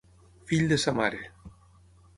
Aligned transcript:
Fill 0.51 0.65
de 0.71 0.79
sa 0.85 0.95
mare. 1.01 1.21